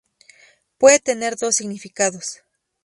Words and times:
Puede 0.79 0.97
tener 0.97 1.35
dos 1.35 1.57
significados. 1.57 2.41